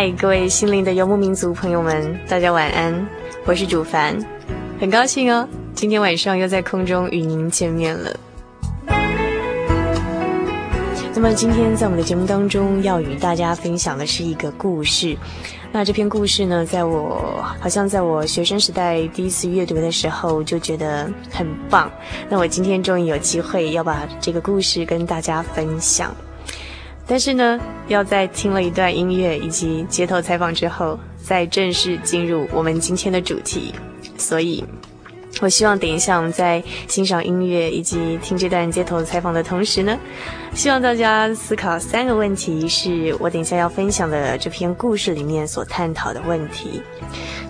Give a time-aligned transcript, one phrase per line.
[0.00, 3.08] 嗨，各位心灵的游牧民族朋友们，大家晚安，
[3.44, 4.16] 我是主凡，
[4.78, 8.16] 很高兴哦，今天晚上又在空中与您见面了。
[11.12, 15.16] 那么今天在我们的节目当中要与大家分享的是一个故事，
[15.72, 21.90] 那这篇故事呢，在我好像在我学生时代第一次阅读的时候就觉得很棒，
[22.28, 26.14] 那我今天终于有机会要把这个故事跟大家分享。
[27.10, 33.72] 但是呢，要在听了一段音乐以及街头采访之后，再正式进入我们今天的主题。
[34.18, 34.62] 所以，
[35.40, 39.98] 我希望等一下我们在欣赏音乐以及听这段街头采访的同时呢，
[40.54, 46.82] 希望大家思考三个问题，是我等一下要分享的这篇故事里面所探讨的问题。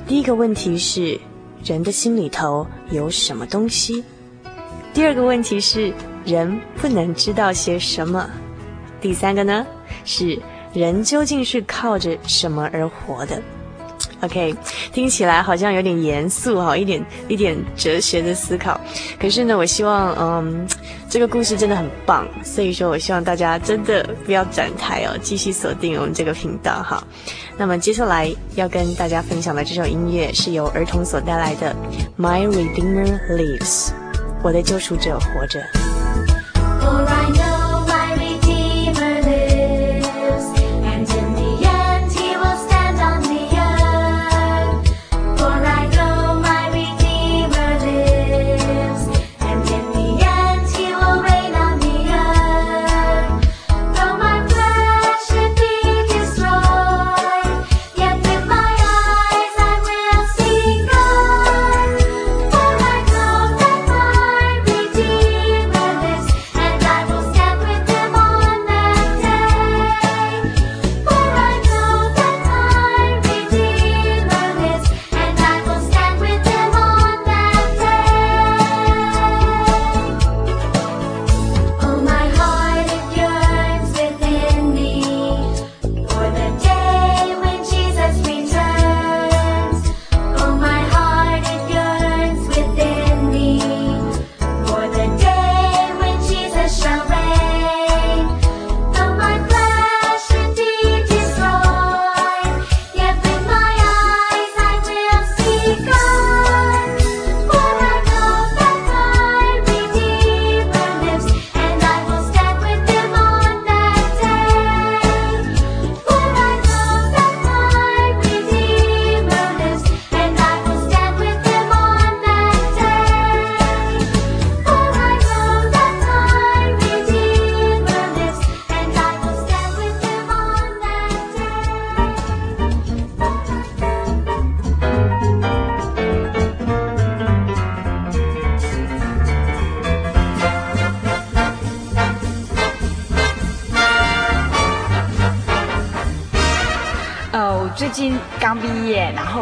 [0.07, 1.19] 第一个问题是，
[1.65, 4.05] 人的心里头有什么东西？
[4.95, 5.93] 第二个问题是，
[6.25, 8.31] 人不能知道些什么？
[9.01, 9.67] 第三个呢，
[10.05, 10.39] 是
[10.73, 13.41] 人究竟是靠着什么而活的
[14.21, 14.55] ？OK，
[14.93, 18.81] 听起来好像有点严肃哈，一点一点哲学的思考。
[19.21, 20.67] 可是呢，我希望，嗯，
[21.09, 27.03] 这个故事真的很棒，所以说我希望大家真的不要转台哦，继续锁定我们这个频道哈。
[27.57, 31.75] 那么接下来要跟大家分享的这首音乐是由儿童所带来的
[32.23, 33.89] 《My Redeemer Lives》，
[34.43, 35.98] 我的救赎者活着。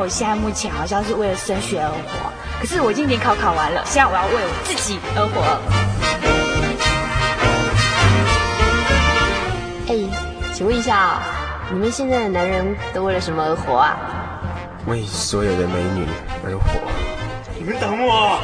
[0.09, 5.43] 现在目前好像是为了升学而活，可是我已经联考考完了，现在我要为我自己而活。
[9.89, 9.95] 哎，
[10.55, 11.21] 请问一下，
[11.71, 13.97] 你们现在的男人都为了什么而活啊？
[14.87, 16.07] 为所有的美女
[16.45, 16.81] 而活。
[17.59, 18.41] 你们等我。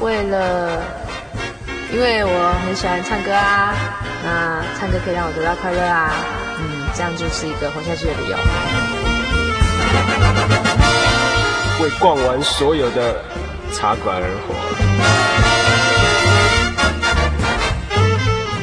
[0.00, 0.82] 为了，
[1.92, 3.74] 因为我很喜欢唱歌啊，
[4.24, 6.10] 那唱歌可以让我得到快乐啊，
[6.58, 8.36] 嗯，这样就是一个活下去的理由。
[11.82, 13.20] 为逛完所有的
[13.72, 14.54] 茶馆而活。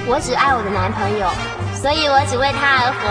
[0.08, 1.30] 我只爱我的男朋友，
[1.76, 3.10] 所以我只为他而活。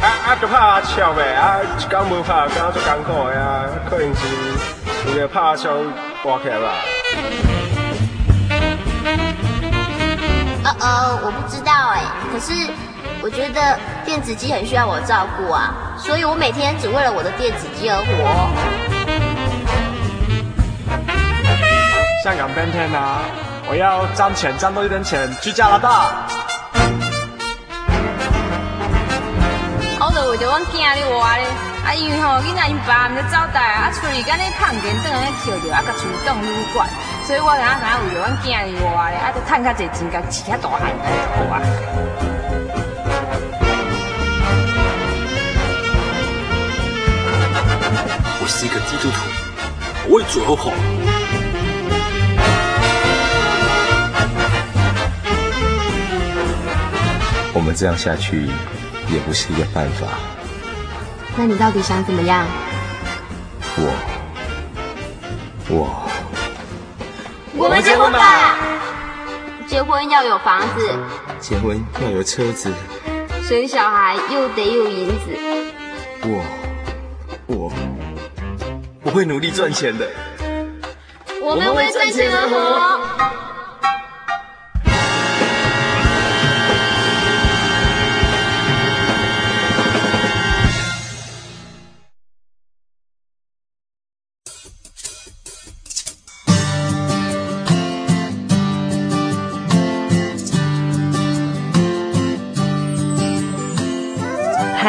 [0.00, 4.20] 啊啊，就怕笑呗啊，一天无拍，感觉足艰苦的啊，可能是
[5.12, 5.70] 为了拍枪
[6.22, 6.72] 挂起来吧。
[10.80, 12.02] 哦哦，我不知道哎，
[12.32, 12.52] 可是。
[13.24, 18.02] 我觉得电子鸡很需要我照顾啊，所以我每天只为了我的电子鸡而活。
[22.24, 23.22] 香港变天啊！
[23.68, 26.26] 我要赚钱，赚多一点钱去加拿大。
[30.00, 31.46] 我就为着阮囝咧活咧，
[31.86, 36.88] 啊因为吼囡仔因爸毋知走倒啊，啊厝里干咧烫电灯咧跳着，啊甲厝当旅馆，
[37.32, 41.62] 所以我刚刚想要为着阮囝咧活咧，啊就赚较济钱，甲饲较大汉来好啊。
[48.38, 49.16] 我是一个基督徒，
[50.10, 50.72] 我为主而活。
[57.54, 58.42] 我们这样下去
[59.08, 60.06] 也不是一个办法。
[61.34, 62.44] 那你到底想怎么样？
[63.78, 63.90] 我，
[65.70, 66.01] 我，
[67.62, 68.56] 我们结婚吧！
[69.68, 70.90] 结婚要有房子，
[71.38, 72.72] 结婚要有车子，
[73.44, 75.30] 生小孩又得有银子。
[76.24, 76.42] 我，
[77.46, 77.72] 我。
[79.04, 80.10] 我会努力赚钱的。
[81.40, 83.01] 我们为赚钱而活。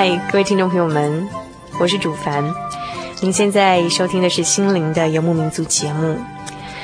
[0.05, 1.25] 嗨，各位听众朋友们，
[1.79, 2.43] 我是主凡。
[3.21, 6.17] 您现在收听的是《心灵的游牧民族》节目。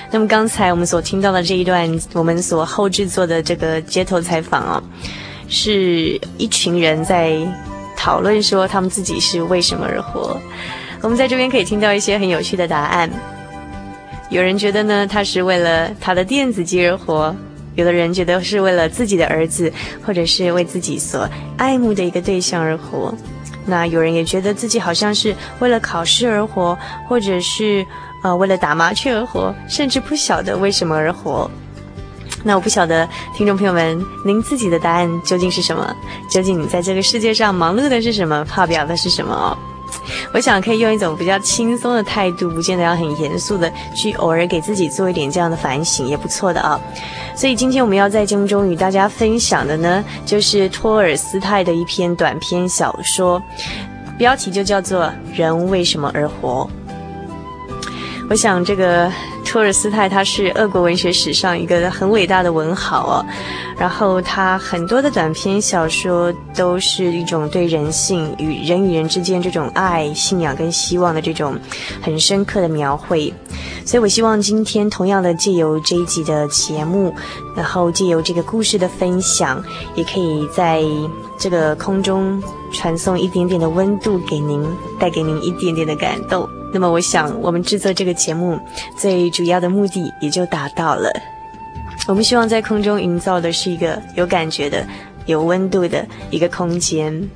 [0.10, 4.82] 那么刚才我们所听到的这一段，我们所后制作的这个街头采访哦，
[5.50, 7.36] 是一群人在
[7.94, 10.40] 讨论说他们自己是为什么而活。
[11.02, 13.10] 我们在这边可以听到一些很有趣的答案。
[14.30, 17.36] 有人觉得呢，他是为了他的电子鸡而活；
[17.76, 19.72] 有的人觉得是为了自己的儿子，
[20.06, 23.14] 或者是为自己所爱慕的一个对象而活。
[23.66, 26.78] 那有人也觉得自己好像是为了考试而活，
[27.08, 27.86] 或者是
[28.24, 31.50] 呃为了打麻雀而活，甚至不晓得为什么而活。
[32.44, 35.96] 那我不晓得听众朋友们，您自己的答案究竟是什么？
[36.32, 38.44] 究竟你在这个世界上忙碌的是什么？
[38.46, 39.58] 发表的是什么哦？
[40.34, 46.80] 我想可以用一种比较轻松的态度，不见得要很严肃的去偶尔给自己做一点这样的反省，也不错的啊。
[47.36, 53.42] 所以今天我们要在节目中与大家分享的呢，就是托尔斯泰的一篇短篇小说，
[54.18, 55.06] 标题就叫做
[55.36, 56.70] 《人为什么而活》。
[58.30, 59.12] 我想这个。
[59.50, 63.26] 托尔斯泰他是俄国文学史上一个很伟大的文豪哦，
[63.80, 71.58] 然后他很多的短篇小说都是一种对人性与人与人之间这种爱、信仰跟希望的这种
[72.00, 73.34] 很深刻的描绘，
[73.84, 77.12] 所以我希望今天同样的借由这一集的节目，
[77.56, 79.64] 然后借由这个故事的分享，
[79.96, 80.84] 也可以在
[81.40, 82.40] 这个空中
[82.72, 84.64] 传送一点点的温度给您，
[85.00, 86.48] 带给您一点点的感动。
[86.72, 88.60] 那么，我想我们制作这个节目
[88.98, 91.12] 最主要的目的也就达到了。
[92.08, 94.88] 我们希望在空中营造的是一个有感觉的、
[95.26, 97.30] 有温度的一个空间。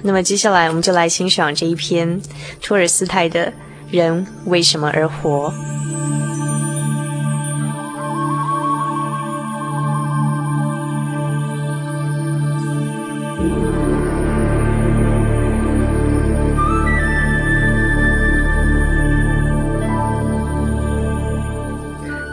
[0.00, 2.20] 那么，接下来我们就来欣赏这一篇
[2.62, 3.46] 托尔斯泰的
[3.90, 5.52] 《人为什么而活》。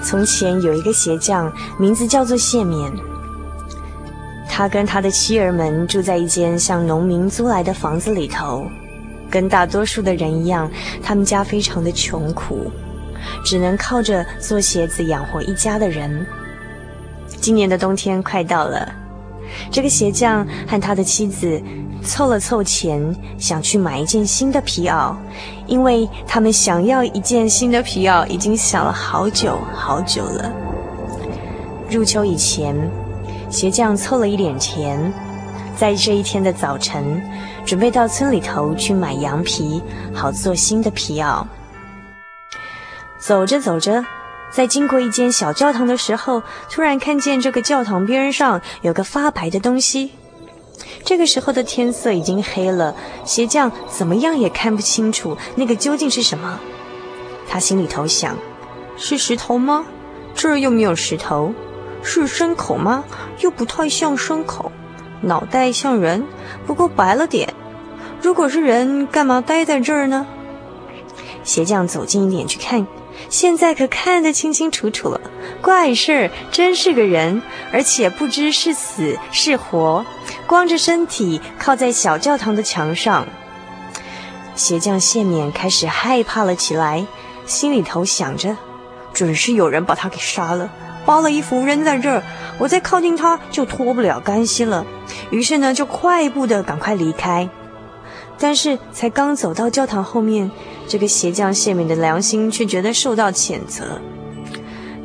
[0.05, 2.91] 从前有一个鞋匠，名字叫做谢冕。
[4.47, 8.67] 他跟他的妻儿们住在一间向农民租来的房子里头。
[9.31, 10.69] 跟大多数的人一样，
[11.01, 12.71] 他们家非常的穷苦，
[13.43, 16.23] 只能靠着做鞋子养活一家的人。
[17.41, 18.87] 今年的冬天快到了，
[19.71, 21.59] 这个鞋匠和他的妻子。
[22.05, 25.15] 凑了凑钱，想去买一件新的皮袄，
[25.65, 30.51] 因为他们想要一件新的皮袄，已经想了好久好久了。
[31.89, 32.75] 入秋以前，
[33.49, 35.11] 鞋匠凑了一点钱，
[35.75, 37.21] 在这一天的早晨，
[37.65, 39.81] 准备到村里头去买羊皮，
[40.13, 41.45] 好做新的皮袄。
[43.19, 44.05] 走着走着，
[44.51, 50.11] 在经过一间小教堂的时候，突然看见这个教堂边上有个发白的东西。
[51.05, 56.59] 这个时候的天色已经黑了，鞋匠怎么样也看不清楚那个究竟是什么。
[57.47, 58.35] 他心里头想：
[58.97, 59.85] 是石头吗？
[60.33, 61.53] 这儿又没有石头。
[62.01, 63.03] 是牲口吗？
[63.41, 64.71] 又不太像牲口。
[65.21, 66.25] 脑袋像人，
[66.65, 67.53] 不过白了点。
[68.21, 70.25] 如果是人，干嘛待在这儿呢？
[71.43, 72.85] 鞋匠走近一点去看，
[73.29, 75.19] 现在可看得清清楚楚了。
[75.61, 77.41] 怪事儿，真是个人，
[77.71, 80.05] 而且不知是死是活。
[80.47, 83.27] 光着身体靠在小教堂的墙上，
[84.55, 87.05] 鞋匠谢冕开始害怕了起来，
[87.45, 88.55] 心里头想着：
[89.13, 90.69] 准是有人把他给杀了，
[91.05, 92.23] 扒了衣服扔在这儿，
[92.57, 94.85] 我再靠近他就脱不了干系了。
[95.31, 97.49] 于是呢，就快步的赶快离开。
[98.37, 100.49] 但是才刚走到教堂后面，
[100.87, 103.99] 这个鞋匠谢冕的良心却觉得受到谴责，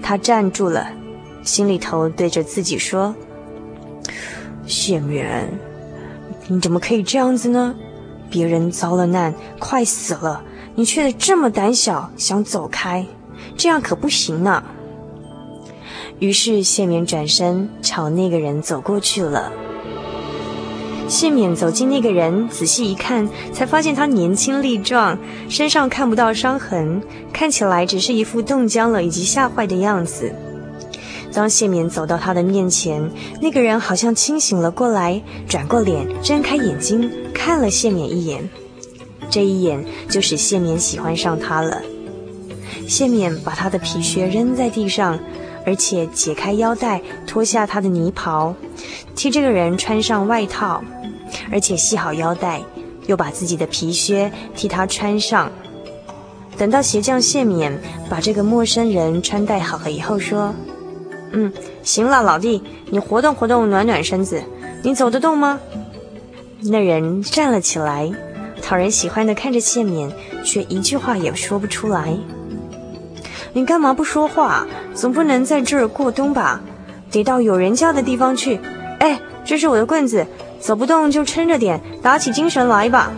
[0.03, 0.87] 他站住了，
[1.43, 3.15] 心里头对着自己说。
[4.67, 5.49] 谢冕，
[6.49, 7.75] 你怎么可以这样子呢？
[8.29, 10.45] 别人遭了难，快死了，
[10.75, 13.05] 你却这么胆小，想走开，
[13.57, 14.63] 这样可不行呢。
[16.19, 19.53] 于是谢冕转身朝那个人走过去了。
[21.11, 27.03] 谢冕走近那个人，仔细一看，才发现他年轻力壮，身上看不到伤痕，
[27.33, 30.33] 看起来只是一副冻僵了以及吓坏的样子。
[31.33, 33.11] 当谢冕走到他的面前，
[33.43, 38.49] 那个人好像清醒了过来，转过脸，睁开眼睛看了谢冕一眼。
[39.29, 41.83] 这一眼就使谢冕喜欢上他了。
[42.87, 45.19] 谢冕把他的皮靴扔在地上，
[45.67, 48.55] 而且解开腰带，脱下他的呢袍，
[49.17, 50.83] 替这个人穿上外套，
[51.51, 52.61] 而且系好腰带，
[53.07, 55.51] 又把自己的皮靴替他穿上。
[56.57, 60.55] 等到鞋匠谢冕把这个陌生人穿戴好了以后，说。
[61.33, 61.53] 嗯，
[61.83, 64.43] 行了，老弟，你活动活动，暖暖身子。
[64.83, 65.61] 你走得动吗？
[66.63, 68.13] 那人站了起来，
[68.61, 70.13] 讨人喜欢的看着谢冕，
[70.45, 72.19] 却一句话也说不出来。
[73.53, 74.67] 你干嘛不说话？
[74.95, 76.61] 总不能在这儿过冬吧？
[77.11, 78.61] 得到有人家的地方去。
[78.99, 80.27] 哎，这是我的棍子，
[80.61, 83.11] 走不动就撑着点，打起精神来吧。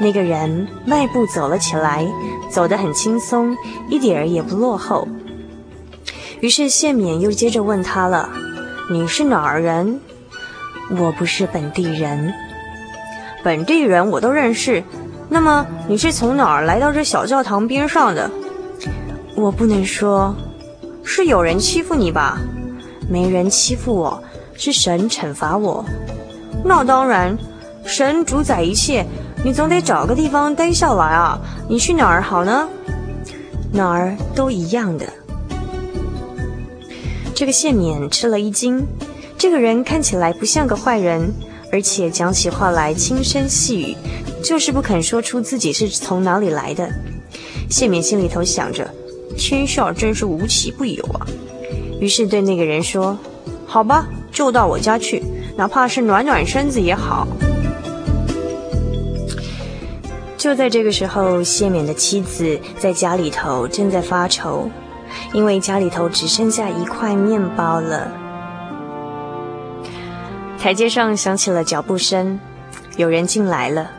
[0.00, 2.06] 那个人迈步走了起来，
[2.50, 3.56] 走得很轻松，
[3.88, 5.08] 一点儿也不落后。
[6.40, 8.30] 于是谢冕又接着问他了
[8.92, 10.00] ：“你是哪儿人
[10.96, 12.32] ？”“我不是本地人。
[13.42, 14.84] ”“本地人我都认识。
[15.28, 18.30] 那么你是从哪儿来到这小教堂边上的
[19.34, 20.34] ？”“我不能说。
[21.02, 22.38] ”“是有人欺负你吧
[23.10, 24.22] ？”“没人欺负我，
[24.58, 25.82] 是神惩罚我。
[26.62, 27.38] ”“那当然，
[27.86, 29.06] 神主宰一切，
[29.42, 31.40] 你总得找个地方待下来啊。
[31.66, 32.68] 你去哪儿好呢
[33.72, 35.06] ？”“哪儿都一样的。”
[37.34, 38.84] 这个谢冕吃了一惊，
[39.38, 41.32] 这个人看起来不像个坏人，
[41.70, 43.96] 而且讲起话来轻声细语，
[44.42, 46.90] 就是不肯说出自己是从哪里来的。
[47.70, 48.90] 谢冕心里头想着，
[49.36, 51.26] 天下真是无奇不有啊。
[52.00, 53.16] 于是对那个人说
[53.64, 54.08] ：“好吧，
[54.38, 55.20] 就到我家去，
[55.56, 57.26] 哪怕是暖暖身子也好。”
[60.38, 64.70] 就在这个时候，谢冕的妻子在家里头正在发愁。
[65.32, 68.12] 因为家里头只剩下一块面包了。
[70.56, 72.38] 台阶上响起了脚步声，
[72.96, 73.90] 有人进来了。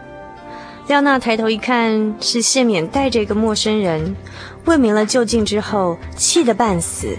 [0.87, 4.15] 廖娜抬头一看，是谢冕带着一个陌生人。
[4.63, 7.17] 问明了究竟之后，气得半死，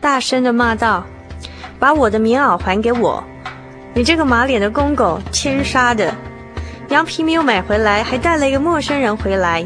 [0.00, 1.04] 大声的骂道
[1.82, 3.20] ：“把我的棉袄还给我！
[3.92, 6.14] 你这个马脸的公狗，天杀的！
[6.90, 9.64] 羊皮没有买回来，还带了一个陌生人回来。”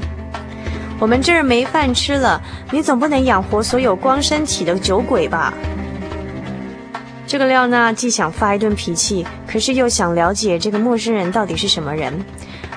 [0.99, 5.53] 我们这儿没饭吃了，你总不能养活所有光身体的酒鬼吧？
[7.27, 12.11] 这个廖娜既想发一顿脾气，可是又想了解这个陌生人到底是什么人。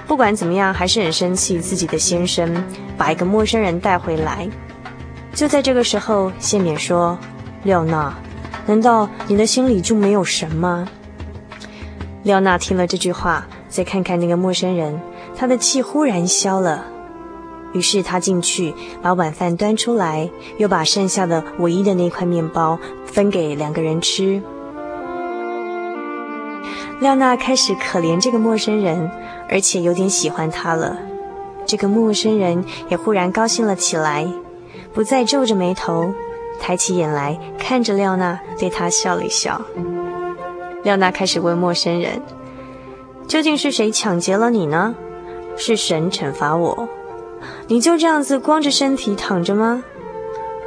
[0.05, 2.61] 不管怎么样，还是很生气自己的先生
[2.97, 4.45] 把一个陌生人带回来。
[5.33, 7.17] 就在这个时候，谢冕说
[7.63, 8.13] ：“廖娜，
[8.69, 10.87] 难道你的心里就没有神吗？”
[12.21, 15.01] 廖娜听了这句话，再看看那个陌生人，
[15.35, 16.85] 她的气忽然消了。
[17.73, 24.39] 于是他进去，把晚饭端出来，又把剩下的唯一的那块面包分给两个人吃。
[26.99, 29.09] 廖娜开始可怜这个陌生人，
[29.49, 30.95] 而且有点喜欢他了。
[31.65, 34.27] 这个陌生人也忽然高兴了起来，
[34.93, 36.13] 不再皱着眉头，
[36.59, 39.61] 抬起眼来看着廖娜，对他笑了一笑。
[40.83, 42.21] 廖娜开始问陌生人
[43.27, 44.95] ：“究竟是谁抢劫了你呢？
[45.57, 46.87] 是神惩罚我。
[47.67, 49.83] 你就这样子光着身体躺着吗？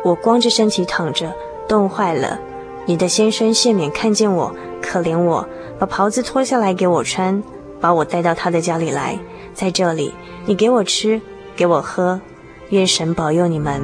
[0.05, 1.33] 我光着身体躺着，
[1.69, 2.39] 冻坏了。
[2.87, 5.47] 你的先生谢冕看见我，可怜我，
[5.79, 7.43] 把袍子脱下来给我穿，
[7.81, 9.19] 把我带到他的家里来。
[9.55, 10.13] 在这里，
[10.45, 11.21] 你给我吃，
[11.55, 12.21] 给我喝，
[12.71, 13.83] 愿神保佑你们。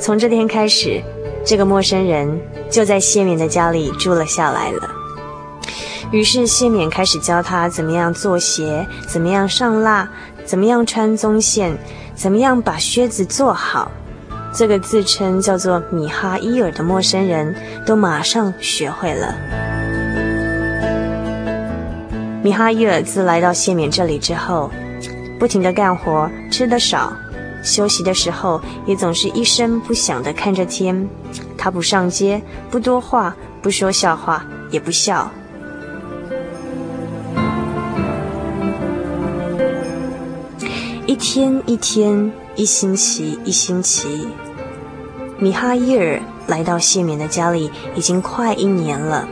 [0.00, 1.00] 从这天开始，
[1.44, 2.40] 这个陌生人
[2.70, 4.90] 就在谢冕的家里住了下来了。
[6.10, 10.08] 于是谢冕开始教他怎么样做鞋，怎么样上蜡，
[10.44, 11.76] 怎么样穿棕线，
[12.14, 13.92] 怎么样把靴子做好。
[14.52, 17.54] 这个自称叫做米哈伊尔的陌生人
[17.86, 19.34] 都马上学会了。
[22.42, 24.70] 米哈伊尔自来到谢冕这里之后，
[25.38, 27.12] 不停的干活，吃的少，
[27.62, 31.08] 休息的时候也总是一声不响地看着天。
[31.56, 35.30] 他不上街，不多话，不说笑话，也不笑。
[41.06, 44.28] 一天一天，一星期一星期，
[45.38, 49.28] 米哈伊尔来到谢冕的家里已经快一年了。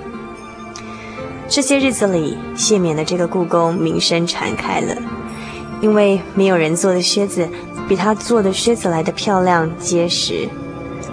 [1.48, 4.94] 这些日子里，谢冕的这个故宫名声传开了，
[5.80, 7.48] 因为没有人做的靴子
[7.88, 10.48] 比他做的靴子来的漂亮结实，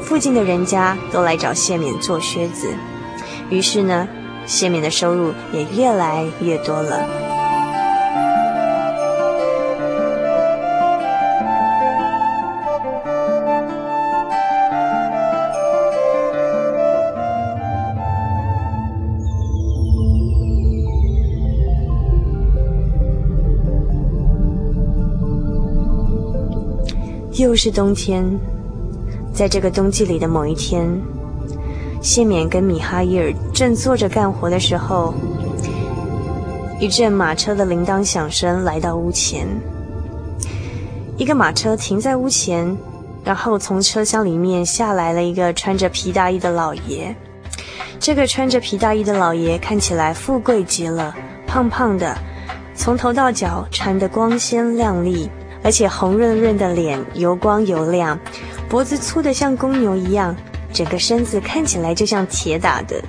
[0.01, 2.67] 附近的人家都来找谢冕做靴子，
[3.49, 4.07] 于是呢，
[4.45, 7.24] 谢冕的收入也越来越多了。
[27.55, 28.21] 又是冬天，
[29.33, 30.85] 在这个冬季里的某一天，
[32.01, 35.13] 谢冕跟米哈伊尔正坐着干活的时候，
[36.81, 39.47] 一阵马车的铃铛响声来到屋前。
[41.15, 42.75] 一个马车停在屋前，
[43.23, 47.15] 然后从车厢里面下来了一个穿着皮大衣的老爷。
[48.01, 51.15] 这个穿着皮大衣的老爷看起来富贵极了，
[51.47, 52.17] 胖胖的，
[52.75, 55.29] 从头到脚穿得光鲜亮丽。
[55.65, 58.19] 而且红润润的脸油光油亮，
[58.69, 60.35] 脖子粗得像公牛一样，
[60.71, 63.03] 整个身子看起来就像铁打的。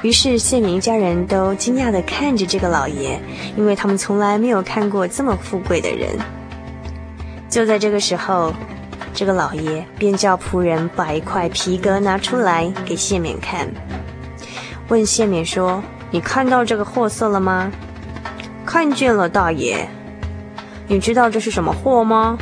[0.00, 3.20] 于是谢冕一家人都惊讶地看着这个老爷，
[3.58, 6.08] 因为他们从来没有看过这么富贵的人。
[7.50, 8.54] 就在这个时候，
[9.12, 13.68] 这个老爷便叫仆人把一块皮革拿出来给谢冕看，
[14.88, 17.70] 问谢冕说：“你看到这个货色了吗
[18.64, 19.86] ？”“看见了，大爷。”
[20.88, 22.38] 你知道这是什么货吗？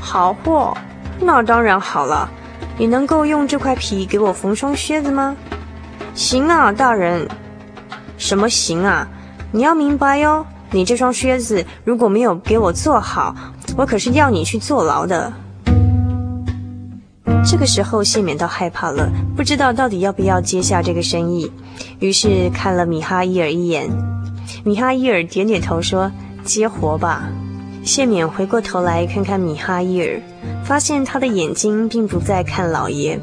[0.00, 0.76] 好货，
[1.18, 2.30] 那当然好了。
[2.76, 5.34] 你能够用这块皮给我缝双靴子吗？
[6.14, 7.26] 行啊，大人。
[8.18, 9.08] 什么行啊？
[9.50, 10.44] 你要明白哟。
[10.72, 13.34] 你这双靴子如果没有给我做好，
[13.76, 15.32] 我可是要你去坐牢的。
[17.44, 21.50] 这个时候谢冕倒害怕了，不知道到底要不要接下这个生意，
[21.98, 23.88] 于是看了米哈伊尔一眼。
[24.64, 26.12] 米哈伊尔点点头说
[26.44, 27.24] ：“接活吧。”
[27.90, 30.22] 谢冕回过头来看看米哈伊尔，
[30.64, 33.18] 发现他的眼睛并不在看老爷，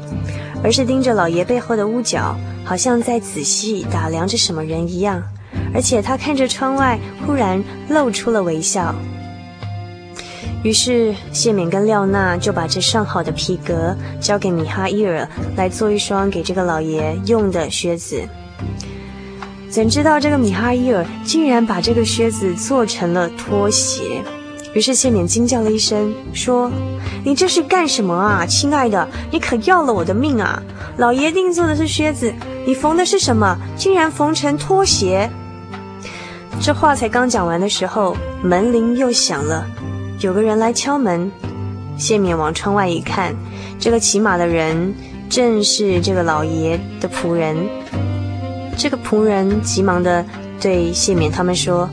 [0.62, 5.22] 而是盯着老爷背后的屋角，好像在仔细打量着什么人一样。
[5.72, 8.94] 而且他看着窗外，忽然露出了微笑。
[10.62, 15.26] 于是谢冕跟廖娜就把这上好的皮革交给米哈伊尔
[15.56, 18.20] 来做一双给这个老爷用的靴子。
[19.70, 24.22] 怎知道这个米哈伊尔竟然把这个靴子做成了拖鞋。
[24.74, 26.70] 于是谢冕惊叫了一声，说
[27.24, 29.08] ：“你这是干什么啊，亲爱的？
[29.30, 30.62] 你可要了我的命啊！
[30.98, 32.32] 老爷定做的是靴子，
[32.66, 33.56] 你缝的是什么？
[33.76, 35.28] 竟然缝成拖鞋！”
[36.60, 39.66] 这话才刚讲完的时候，门铃又响了，
[40.20, 41.30] 有个人来敲门。
[41.96, 43.34] 谢冕往窗外一看，
[43.80, 44.94] 这个骑马的人
[45.28, 47.56] 正是这个老爷的仆人。
[48.76, 50.24] 这个仆人急忙的
[50.60, 51.88] 对谢冕他们说。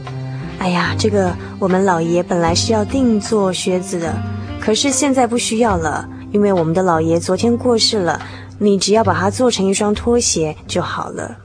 [0.60, 4.14] 哎呀，这个我们老爷本来是要定做靴子的，
[4.60, 8.20] 可是现在不需要了，因为我们的老爷昨天过世了。
[8.58, 11.36] 你只要把它做成一双拖鞋就好了。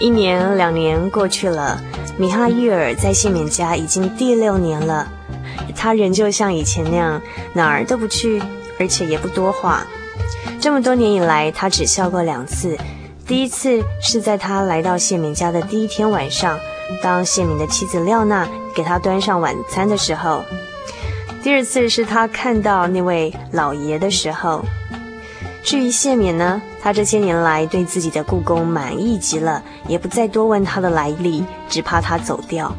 [0.00, 1.80] 一年两年过去了，
[2.18, 5.06] 米哈伊尔在谢冕家已经第六年了，
[5.76, 7.22] 他仍旧像以前那样
[7.54, 8.42] 哪儿都不去，
[8.80, 9.86] 而且也不多话。
[10.60, 12.76] 这么多年以来，他只笑过两次。
[13.26, 16.58] 第一次是在他来到谢冕家的第一天晚上，
[17.02, 20.42] 当谢冕的妻子廖娜给他端上晚餐的时候；
[21.42, 24.64] 第二次是他看到那位老爷的时候。
[25.64, 32.74] 至于谢冕呢，他这些年来对自己的故宫满意极了，也不再多问他的来历，只怕他走掉。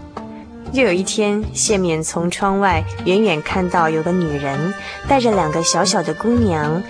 [0.73, 4.73] 又有一天，谢冕从窗外远远看到有个女人
[5.07, 6.83] 带着两个小小的姑娘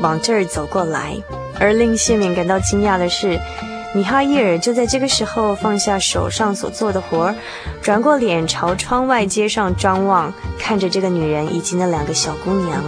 [0.00, 1.16] 往这儿走过来，
[1.58, 3.38] 而令谢冕感到惊讶的是，
[3.94, 7.34] 米哈伊尔就在这个时候放下手上所做的活儿，
[7.82, 12.82] 转过脸朝窗外街上张望，看着这个女人以及那两个小姑娘。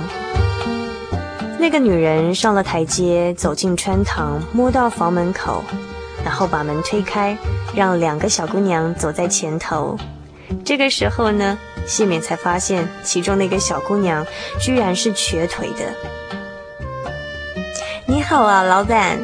[1.59, 5.63] 那个女人上了台阶，走进穿堂，摸到房门口，
[6.25, 7.37] 然后把门推开，
[7.75, 9.97] 让两个小姑娘走在前头。
[10.65, 14.27] 这个时候呢，谢冕才发现其中那个小姑娘
[14.59, 16.30] 居然是瘸腿的。
[18.31, 19.19] 好啊，老板，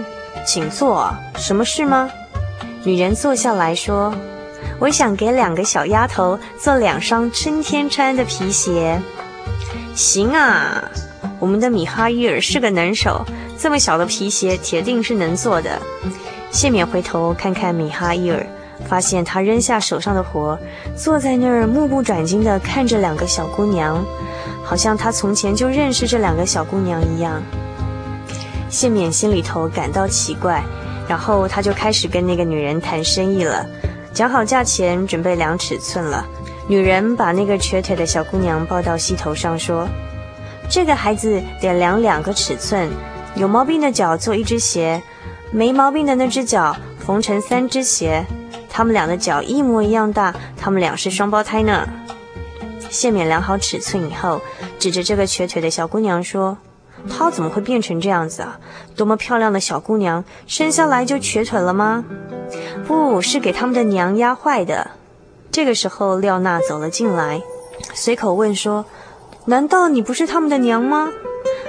[0.45, 1.14] 请坐。
[1.37, 2.11] 什么事吗？
[2.83, 4.12] 女人坐下来说
[4.81, 9.01] ：“我想给两个小丫头做两双春天穿的皮鞋。”
[9.95, 10.83] 行啊。
[11.38, 13.25] 我们的米哈伊尔是个能手，
[13.57, 15.81] 这么小的皮鞋铁定是能做的。
[16.51, 18.45] 谢冕回头看看米哈伊尔，
[18.88, 20.59] 发现他扔下手上的活，
[20.97, 24.05] 坐在那儿目不转睛地看着两个小姑娘，
[24.64, 27.40] 好像他从前就认识这两个小姑娘一样。
[28.77, 30.62] 谢冕心里头感到奇怪，
[31.09, 33.67] 然后他就开始跟那个女人谈生意了，
[34.12, 36.23] 讲好价钱，准备量尺寸了。
[36.69, 39.89] 女人把那个瘸腿的小姑娘抱到膝头上说。
[40.69, 42.91] 这个孩子得量两个尺寸，
[43.35, 45.03] 有毛病的脚做一只鞋，
[45.51, 48.27] 没毛病的那只脚缝成三只鞋。
[48.69, 51.89] 他们俩的脚一模一样大，他们俩是双胞胎呢。
[52.91, 54.43] 谢冕量好尺寸以后，
[54.79, 56.59] 指着这个瘸腿的小姑娘说
[57.09, 58.59] ：“她怎么会变成这样子啊？
[58.97, 62.05] 多么漂亮的小姑娘，生下来就瘸腿了吗？
[62.87, 64.91] 不是给他们的娘压坏的。”
[65.53, 67.41] 这个时候，廖娜走了进来，
[67.95, 68.85] 随口问说。
[69.49, 71.09] 难道你不是他们的娘吗？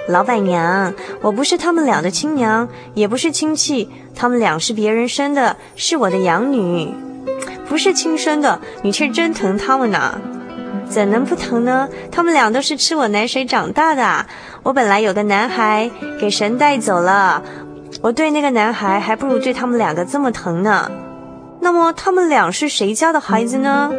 [0.08, 6.92] 老板娘，我不是他们俩的亲娘，也不是亲戚，他们俩是别人生的，是我的养女，
[7.70, 8.60] 不是亲生的。
[8.82, 10.20] 你却真疼他们呢？
[10.90, 11.88] 怎能不疼呢？
[12.12, 14.26] 他们俩都是吃我奶水长大的。
[14.64, 17.42] 我本来有个男孩，给神带走了，
[18.02, 20.90] 我对那个男孩还不如对他们两个这么疼呢。
[21.60, 23.92] 那么他们俩是谁家的孩子呢？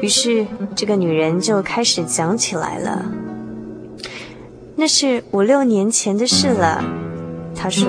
[0.00, 0.46] 于是，
[0.76, 3.04] 这个女人就开始讲起来了。
[4.76, 6.84] 那是五六年前的事了。
[7.56, 7.88] 她说：“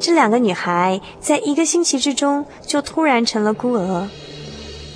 [0.00, 4.08] 这两个女孩在一个星期之中就突然成了孤儿。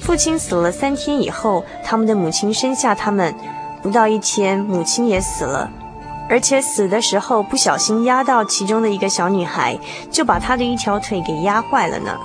[0.08, 3.34] 父亲死了三天以后，他们的母亲生下他们，
[3.82, 5.70] 不到一天，母亲也死了，
[6.30, 9.78] 而且死的时候不小心压到其中的一个小女孩，
[10.10, 12.16] 就把她的一条腿给压坏了呢。”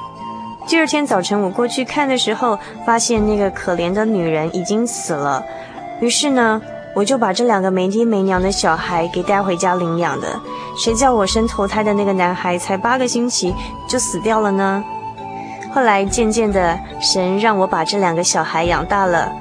[0.66, 5.44] 第二天早晨，我过去看的时候，发现那个可怜的女人已经死了。
[6.00, 6.62] 于是呢，
[6.96, 10.40] 我就把这两个没爹没娘的小孩给带回家领养的。
[10.78, 13.54] 谁叫我生头胎的那个男孩才八个星期
[13.90, 14.82] 就死掉了呢？
[15.74, 19.32] 后来渐渐的，神让我把这两个小孩养大了。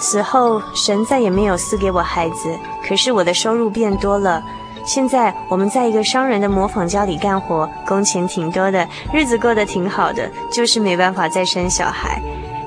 [0.00, 4.42] 此后，神再也没有赐给我孩子，可是我的收入变多了。
[4.84, 12.20] 现在我们在一个商人的磨坊家里干活，工钱挺多的，日子过得挺好的，就是没办法再生小孩。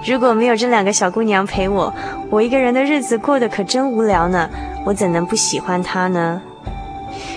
[0.06, 1.94] 如果没有这两个小姑娘陪我，
[2.30, 4.50] 我一个人的日子过得可真无聊呢。
[4.86, 6.42] 我怎能不喜欢她呢？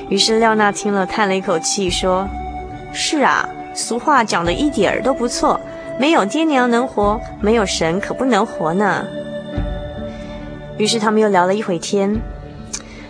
[0.09, 2.29] 于是廖娜听了，叹了一口气，说
[2.95, 5.61] ：“是啊，俗话讲的一点儿都不错，
[5.99, 9.05] 没有爹娘能活，没有神可不能活呢。”
[10.79, 12.21] 于是他们又聊了一会天。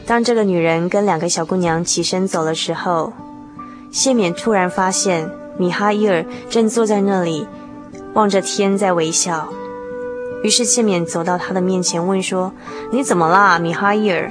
[0.04, 3.12] 当这个女人跟两个小姑娘起身走的时候，
[3.90, 7.46] 谢冕突然发现米哈伊尔正坐在那里，
[8.14, 9.48] 望着天在微笑。
[10.42, 12.52] 于是谢冕走到他的面前问说
[12.90, 14.28] ：“你怎么啦，米哈伊尔？”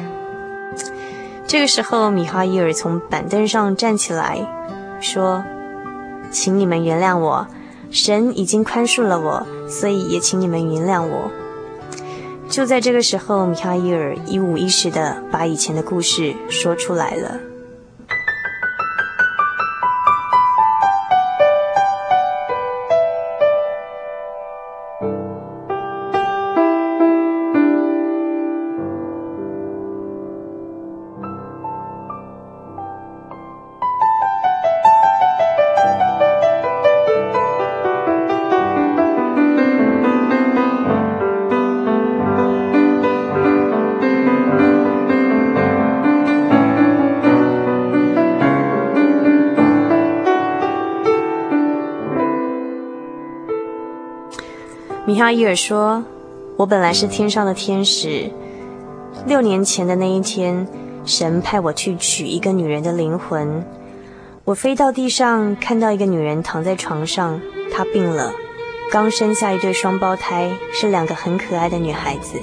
[1.47, 4.45] 这个时候，米哈伊尔从板凳上站起来，
[4.99, 5.43] 说
[6.29, 7.47] ：“请你们原谅我，
[7.91, 11.29] 神已经宽恕了我，所以也请你们原谅我。”
[12.49, 17.50] 就在这个时候，米哈伊尔一五一十的把以前的故事说出来了。
[55.21, 56.03] 哈伊尔说
[56.57, 58.31] ：“我本来是天上的天使，
[59.27, 60.67] 六年前的那一天，
[61.05, 63.63] 神派我去取一个女人的灵魂。
[64.45, 67.39] 我飞到地上，看到一个女人躺在床上，
[67.71, 68.33] 她病了，
[68.91, 72.39] 刚生下一对双胞胎，是两个很可爱的女孩子，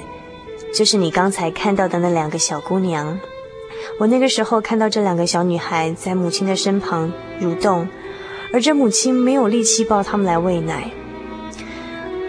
[0.72, 3.18] 就是你刚才看到的那两个小姑娘。
[3.98, 7.88] 我那个时候看到这两个小女孩在母亲的身旁蠕动，
[8.52, 10.88] 而这母亲没有力气抱她们来喂奶。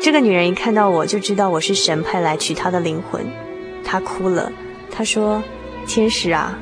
[0.02, 3.26] 这个女人一看到我就知道我是神派来取她的灵魂，
[3.84, 4.52] 她哭了，
[4.90, 5.44] 她说
[5.86, 6.58] ：“天使啊，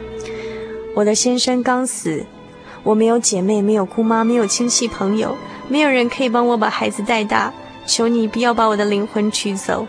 [0.96, 2.26] 我的先生刚死，
[2.82, 7.54] 我没有姐妹，没有姑妈，没有亲戚朋友，没有人可以帮我把孩子带大，
[7.86, 9.86] 求你不要把我的灵魂取走，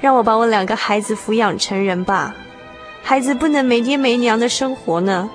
[0.00, 2.34] 让我把我两个孩子抚养成人吧。”
[3.02, 5.28] 孩子不能没爹没娘的生活呢。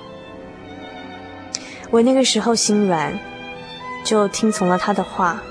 [1.90, 3.12] 我那个时候心软，
[4.02, 5.42] 就听从了他的话，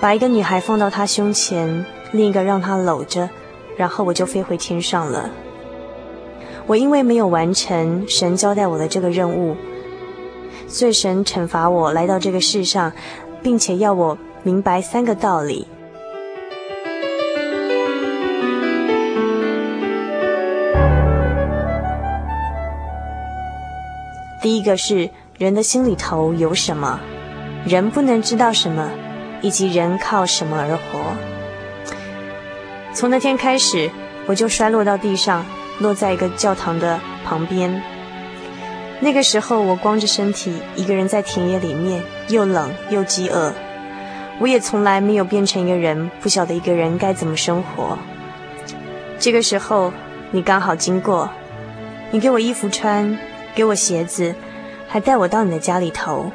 [0.00, 3.28] 把一个女孩放到他胸前，另一个让他搂着，
[3.76, 5.30] 然后我就飞回天上了。
[6.66, 9.56] 我因为没有完成神交代我的这个任务，
[10.68, 12.92] 所以神惩罚我来到这个世上，
[13.42, 15.66] 并且要我明白三个道理。
[24.42, 27.00] 第一个是人的心里头有什么，
[27.64, 28.88] 人不能知道什么，
[29.46, 31.14] 以及人靠什么而活。
[32.92, 33.88] 从那天开始，
[34.26, 35.46] 我就摔落到地上，
[35.78, 37.80] 落在一个教堂的旁边。
[38.98, 43.52] 那个时候，我光着身体，一个人在田野里面，又冷又饥饿。
[44.40, 47.96] 我也从来没有变成一个人，不晓得一个人该怎么生活。
[49.20, 49.92] 这个时候，
[50.32, 51.30] 你刚好经过，
[52.10, 53.16] 你给我衣服穿。
[53.54, 54.34] 给我鞋子，
[54.88, 56.32] 还带我到你的家里头。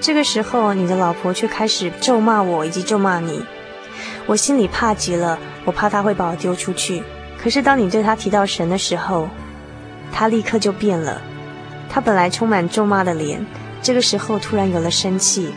[0.00, 3.44] 这个时候，你的老婆却开始咒骂我，以及咒骂你。
[4.26, 7.02] 我心里怕极了，我怕她会把我丢出去。
[7.42, 9.28] 可是当你对她提到神的时候，
[10.12, 11.20] 她立刻就变了。
[11.90, 13.44] 她本来充满咒骂的脸，
[13.82, 15.52] 这个时候突然有了生气，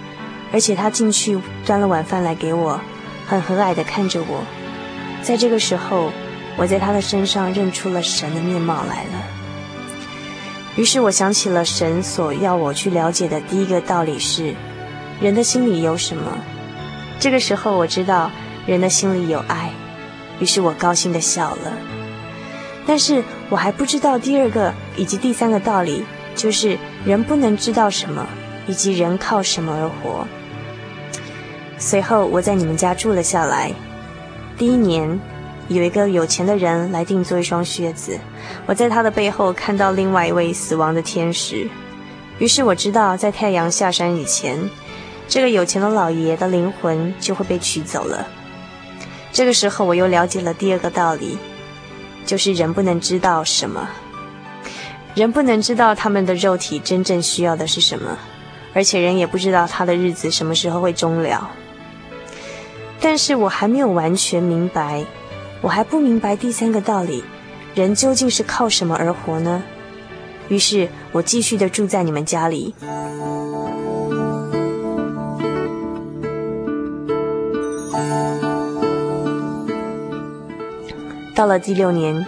[0.51, 2.80] 而且她进去端了晚饭来给我，
[3.27, 4.43] 很和蔼地看着我。
[5.21, 6.12] 在这个时候，
[6.58, 9.40] 我在她的身上认出了神的面貌来了。
[10.77, 14.53] 于是我想起了神所要我去了解的第一个道理是：
[15.21, 16.23] 人的心里有什么？
[17.19, 18.31] 这个时候我知道
[18.65, 19.71] 人的心里有爱，
[20.39, 21.73] 于是我高兴地笑了。
[22.88, 26.03] 但是我还不知道第二个以及第三个道理，
[26.36, 28.25] 就是人不能知道什么，
[28.65, 30.25] 以及人靠什么而活。
[31.77, 33.71] 随后我在你们家住了下来，
[34.57, 35.19] 第一年。
[35.73, 38.19] 有一个有钱的人来定做一双靴子，
[38.65, 41.69] 我在他的背后看到另外一位死亡的天使，
[42.39, 44.69] 于是我知道在太阳下山以前，
[45.29, 48.27] 这个有钱的老爷的灵魂就会被取走了。
[49.31, 51.38] 这个时候我又了解了第二个道理，
[52.25, 53.88] 就是人不能知道什么，
[55.15, 58.17] 人不能知道他们的肉体真正需要的是什么，
[58.73, 61.49] 而且人也不知道他的日子什么时候会终了。
[62.99, 65.05] 但是我还没有完全明白。
[65.62, 67.24] 我还不明白第三个道理，
[67.76, 69.62] 人究竟是靠什么而活呢？
[70.50, 72.74] 于是我继续的住在你们家里。
[81.34, 82.26] 到了第六年，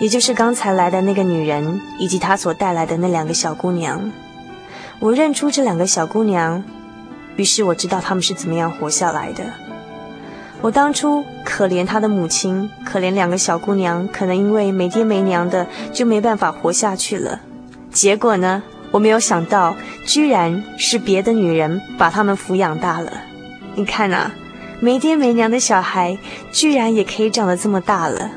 [0.00, 4.10] 也就是刚才来的那个女人以及她所带来的那两个小姑娘，
[5.00, 6.62] 我认出这两个小姑娘，
[7.36, 9.69] 于是我知道她们是怎么样活下来的。
[10.62, 17.40] 我当初可怜他的母亲，可怜两个小姑娘，可能因为没爹没娘的，就没办法活下去了。
[17.90, 23.10] 结果呢，我没有想到，居然是别的女人把他们抚养大了。
[23.74, 24.32] 你看啊，
[24.80, 26.18] 没爹没娘的小孩，
[26.52, 28.30] 居然也可以长得这么大了。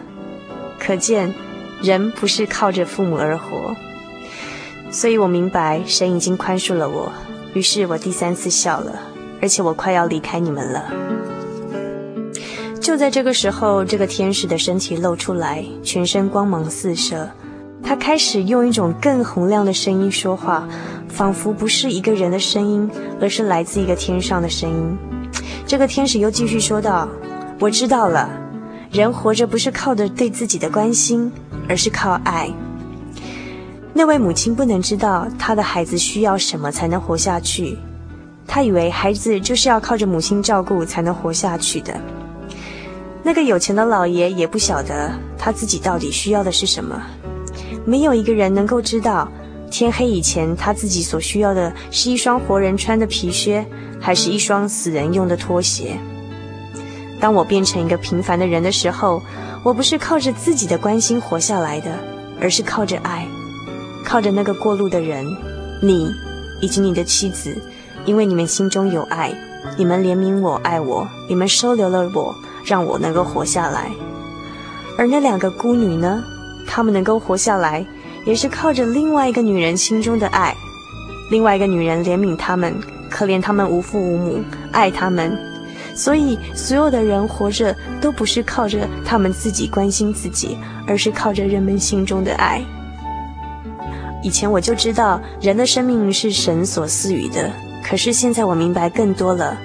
[0.79, 1.33] 可见，
[1.81, 3.75] 人不是靠着父母而活。
[4.89, 7.11] 所以我明白，神已经宽恕了我。
[7.53, 8.97] 于是我第三次笑了，
[9.41, 10.85] 而且我快要离开你们了。
[12.83, 17.29] 就在这个时候，这个天使的身体露出来，全身光芒四射。
[17.81, 20.67] 他开始用一种更洪亮的声音说话，
[21.07, 22.91] 仿佛不是一个人的声音，
[23.21, 24.97] 而是来自一个天上的声音。
[25.65, 27.07] 这个天使又继续说道
[27.57, 28.29] ：“我知道了，
[28.91, 31.31] 人活着不是靠着对自己的关心，
[31.69, 32.49] 而是靠爱。
[33.93, 37.77] 那位母亲不能知道她的孩子需要什么才能活下去，
[38.45, 41.93] 她以为孩子就是要靠着母亲照顾才能活下去的。”
[43.23, 47.01] 那个有钱的老爷也不晓得他自己到底需要的是什么，
[47.85, 49.31] 没有一个人能够知道，
[49.71, 53.65] 天黑以前他自己所需要的是一双活人穿的皮靴，
[53.99, 55.97] 还是一双死人用的拖鞋。
[57.19, 59.21] 当我变成一个平凡的人的时候，
[59.63, 61.97] 我不是靠着自己的关心活下来的，
[62.41, 63.25] 而是靠着爱，
[64.03, 65.25] 靠着那个过路的人，
[65.81, 66.13] 你
[66.61, 67.55] 以及你的妻子，
[68.03, 69.33] 因为你们心中有爱，
[69.77, 73.91] 你们怜悯我，爱我，你们收留了我，让我能够活下来。
[74.97, 76.23] 而那两个孤女呢？
[76.67, 77.85] 她们能够活下来，
[78.25, 80.55] 也是靠着另外一个女人心中的爱。
[81.29, 82.73] 另外一个女人怜悯她们，
[83.09, 85.37] 可怜她们无父无母，爱她们。
[85.95, 92.63] 所以，所有的人活着都不是靠着他们自己关心自己，而是靠着人们心中的爱。
[94.23, 97.51] 以前我就知道人的生命是神所赐予的，
[97.83, 99.55] 可是现在我明白更多了。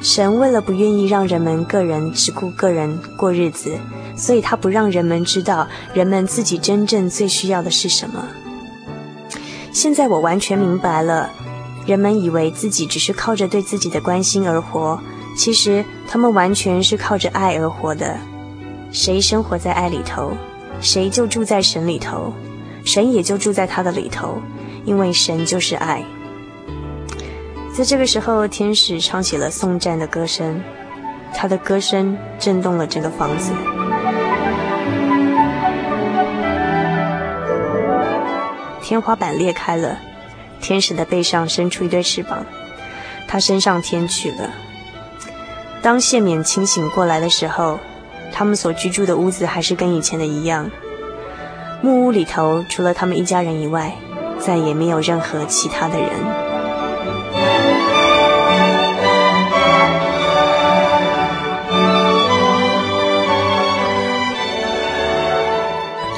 [0.00, 3.78] 神为了不愿意让人们个人只顾个人过日子。
[4.16, 8.26] 所以他不让人们知道人们自己真正最需要的是什么。
[9.72, 11.30] 现在我完全明白了，
[11.86, 14.98] 人们以为自己只是靠着对自己的关心而活，
[15.36, 18.18] 其实他们完全是靠着爱而活的。
[18.90, 20.32] 谁生活在爱里头，
[20.80, 22.32] 谁就住在神里头，
[22.84, 24.42] 神也就住在他的里头，
[24.84, 26.04] 因为神就是爱。
[27.78, 30.60] 在这个时候，天使唱起了颂赞的歌声，
[31.32, 33.52] 他的歌声震动了整个房子。
[38.82, 39.96] 天花板裂开了，
[40.60, 42.44] 天使的背上伸出一对翅膀，
[43.28, 44.50] 他升上天去了。
[45.80, 47.78] 当谢冕清醒过来的时候，
[48.32, 50.68] 他们所居住的屋子还是跟以前的一样。
[51.80, 53.94] 木屋里头除了他们一家人以外，
[54.40, 56.47] 再也没有任何其他的人。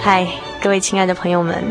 [0.03, 0.27] 嗨，
[0.63, 1.63] 各位亲爱的朋友们。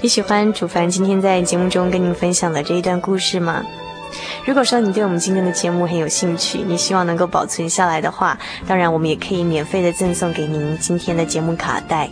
[0.00, 3.62] 你喜欢主凡今天在节目中跟您分享的这一段故事吗？
[4.46, 12.08] 如果说你对我们今天的节目很有兴趣，你希望能够保存下来的话，当然我们也可以免费的赠送给您今天的节目卡带。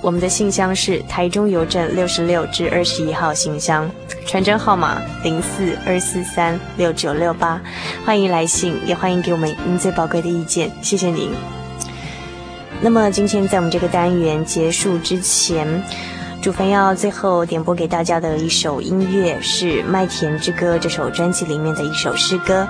[0.00, 3.90] 我们的信箱是台中邮政六十六至二十一号信箱，
[4.24, 7.60] 传真号码零四二四三六九六八，
[8.04, 11.61] 欢迎来信，也欢迎给我们您最宝贵的意见，谢谢您。
[12.82, 15.82] 那么今天在我们这个单元结束之前。
[16.42, 22.66] 主凡要最后点播给大家的一首音乐是《麦田之歌》这首专辑里面的一首诗歌。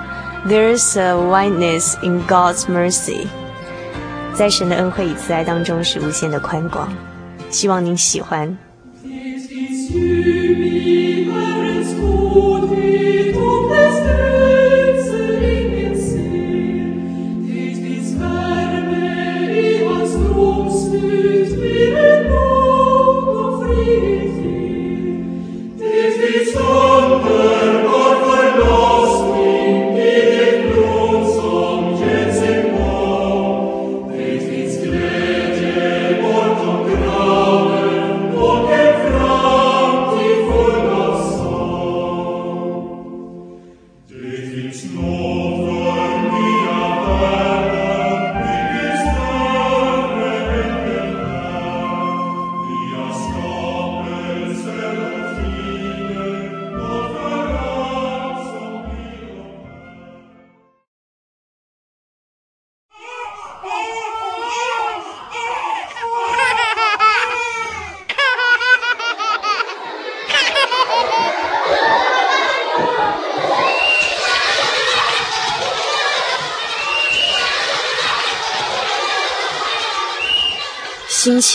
[0.47, 3.25] There's a whiteness in God's mercy，
[4.35, 6.93] 在神的恩惠与慈爱当中是无限的宽广，
[7.49, 8.55] 希望您喜欢。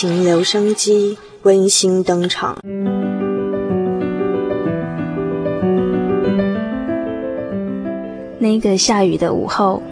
[0.01, 2.57] 情留声机温馨登场。
[8.39, 9.83] 那个下雨的午后，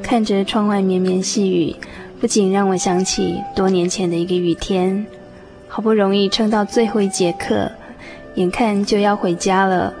[0.00, 1.74] 看着窗外绵绵细雨，
[2.20, 5.04] 不禁让我想起多年前的一个雨天。
[5.66, 7.68] 好不容易撑到最后一节课，
[8.36, 9.92] 眼看就要回家了，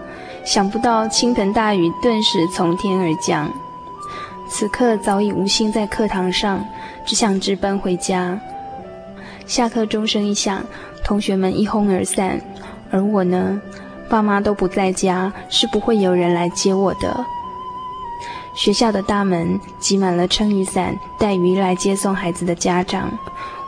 [0.44, 3.52] 想不到倾盆大雨顿时从天而降。
[4.48, 6.64] 此刻早已无心在课堂上，
[7.06, 8.40] 只想直奔回家。
[9.46, 10.64] 下课钟声一响，
[11.04, 12.40] 同学们一哄而散，
[12.90, 13.60] 而我呢，
[14.08, 17.24] 爸妈都不在家，是不会有人来接我的。
[18.54, 23.10] 学校的大门挤满了撑雨伞、带雨衣来接送孩子的家长。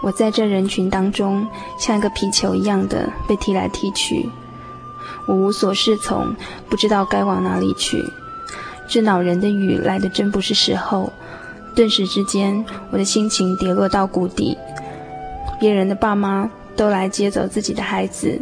[0.03, 1.47] 我在这人群当中，
[1.79, 4.29] 像一个皮球一样的被踢来踢去，
[5.29, 6.35] 我无所适从，
[6.69, 8.03] 不知道该往哪里去。
[8.91, 11.13] 这恼人的雨来得真不是时候，
[11.77, 14.59] 顿时之间，我的心情跌落到谷底。
[15.61, 18.37] 别人的爸妈都来接走自己的孩子，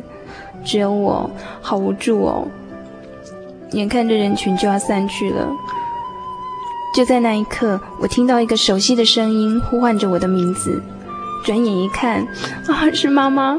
[0.64, 1.30] 只有我
[1.60, 2.48] 好无助哦。
[3.72, 5.46] 眼看着人群就要散去了，
[6.96, 10.82] 就在那一刻，我听到一个熟悉的声音呼唤着我的名字。
[11.44, 12.26] 转眼一看，
[12.66, 13.58] 啊，是妈妈！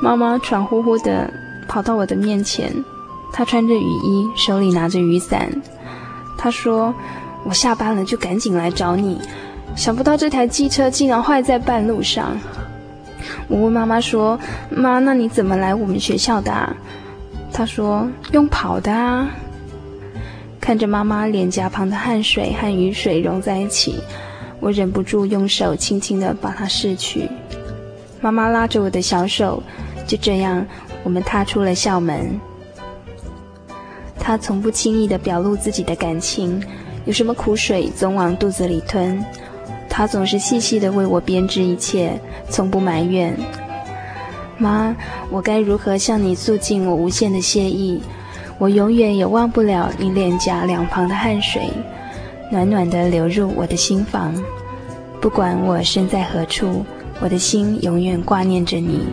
[0.00, 1.28] 妈妈喘呼呼地
[1.66, 2.72] 跑到我的面前，
[3.32, 5.50] 她穿着雨衣，手里拿着雨伞。
[6.42, 6.94] 他说
[7.44, 9.20] ：“我下班了就赶紧来找你，
[9.76, 12.34] 想不到这台机车竟然坏在半路上。”
[13.46, 14.40] 我问妈妈说
[14.72, 16.74] ：“妈，那你怎么来我们学校的啊？”
[17.52, 19.28] 她说：“用跑的啊。”
[20.62, 23.96] 看着妈妈脸颊旁的汗水和雨水融在一起，
[24.60, 27.28] 我忍不住用手轻轻地把它拭去。
[28.22, 29.62] 妈妈拉着我的小手，
[30.06, 30.66] 就这样，
[31.04, 32.40] 我们踏出了校门。
[34.20, 36.62] 他从不轻易地表露自己的感情，
[37.06, 39.24] 有什么苦水总往肚子里吞。
[39.88, 42.12] 他总是细细地为我编织一切，
[42.48, 43.36] 从不埋怨。
[44.58, 44.94] 妈，
[45.30, 48.00] 我该如何向你诉尽我无限的谢意？
[48.58, 51.70] 我永远也忘不了你脸颊两旁的汗水，
[52.52, 54.34] 暖暖地流入我的心房。
[55.20, 56.84] 不管我身在何处，
[57.20, 59.06] 我的心永远挂念着你。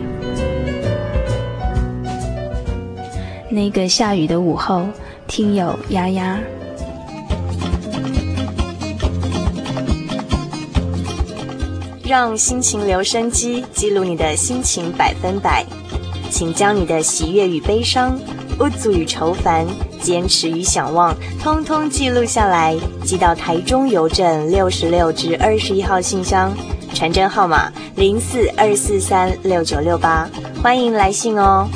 [3.50, 4.86] 那个下雨的午后，
[5.26, 6.38] 听友丫丫，
[12.04, 15.64] 让心情留声机记录你的心情百分百，
[16.30, 18.18] 请将你的喜悦与悲伤。
[18.58, 19.64] 不足与愁烦，
[20.00, 26.52] 坚持与想望，通通记录下来，寄到台中邮政六十六至二十一号信箱，
[26.92, 30.28] 传真号码零四二四三六九六八，
[30.60, 31.68] 欢迎来信哦。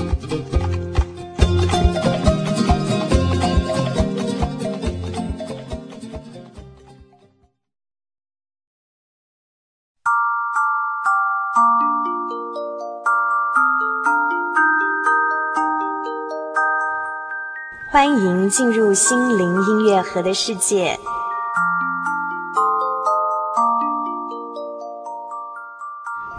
[17.93, 20.99] 欢迎进入心灵音乐盒的世界。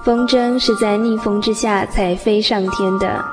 [0.04, 3.24] 风筝是在逆风之下才飞上天的。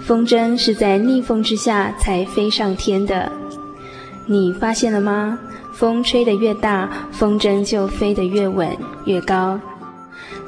[0.00, 3.30] 风筝是在逆风之下才飞上天的。
[4.24, 5.38] 你发现了吗？
[5.74, 8.74] 风吹得越大，风筝就飞得越稳
[9.04, 9.60] 越高。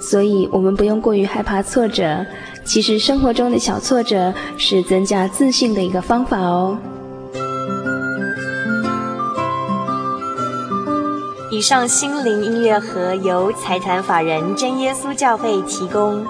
[0.03, 2.27] 所以，我们不用过于害怕挫折。
[2.65, 6.77] 其实，生活中的小挫折是增加自信的一个方法哦。
[11.51, 16.27] 以上心灵音乐盒由财团法人真耶稣教会提供。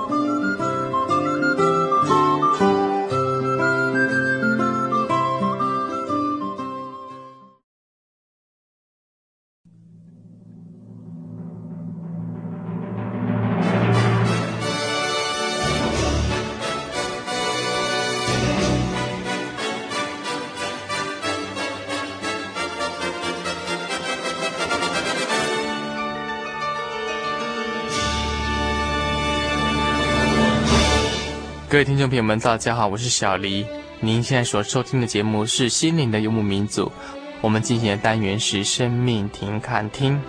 [31.73, 33.65] 各位听众朋友们，大家好，我是小黎。
[33.99, 36.85] 您现在所收听的节目是《心灵的游牧民族》，
[37.41, 40.21] 我们进行的单元是“生命停看听”。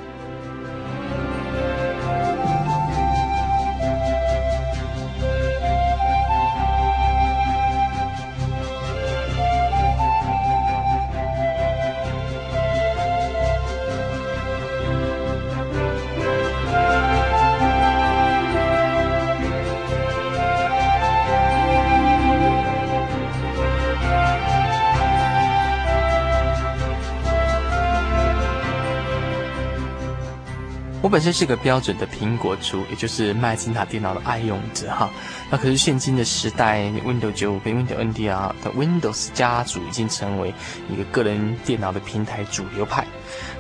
[31.14, 35.08] 本身是个标准的苹果族，也就是麦金塔电脑的爱用者哈。
[35.52, 40.52] 那可是现今的时代，Windows 95跟 Windows NT 啊的 Windows 家族已经成为
[40.90, 43.06] 一个个人电脑的平台主流派。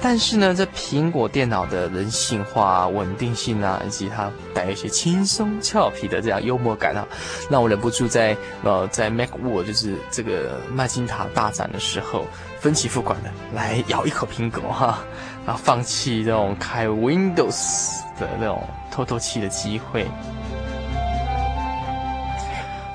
[0.02, 7.06] 但是呢，这苹果电脑的人性化、稳定性啊，以及它带有一些轻松俏皮的这样幽默感啊，
[7.52, 12.26] 让我忍不住在呃在 Mac w o r d 就是这个麦金塔大展的时候，
[12.60, 15.04] 分期付款的来咬一口苹果哈。
[15.46, 20.08] 然后放弃这种开 Windows 的那种透透气的机会。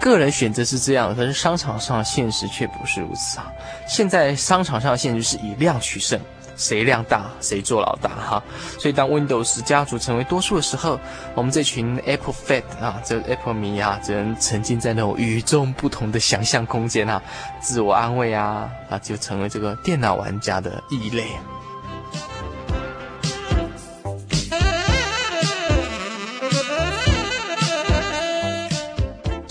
[0.01, 3.53] 个人选择是这样，但是商场上的现实却不是如此啊！
[3.87, 6.19] 现在商场上的现实是以量取胜，
[6.57, 8.43] 谁量大谁做老大哈。
[8.79, 10.99] 所以当 Windows 家族成为多数的时候，
[11.35, 17.21] 我们这群 Apple Fed 啊，这 Apple 迷啊，只能沉浸在那种与众不同的想象空间啊，
[17.61, 21.27] 自我安慰啊，啊，就成为这个电脑玩家的异类。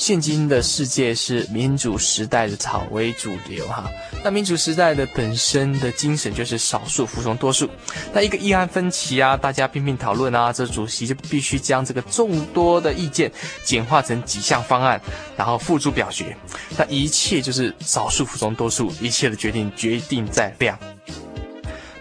[0.07, 3.83] 现今的世界是民主时代的草为主流哈。
[4.23, 7.69] 那民主时代的本身的精神就是少数服从多数。
[8.13, 13.29] 那一个议案分歧啊，大家拼命讨论啊，这主席就必须将这个众多的意见
[13.65, 15.01] 简化成几项方案，
[15.35, 16.33] 然后付诸表决。
[16.77, 20.79] 那一切就是少数服从多数，一切的决定决定在量。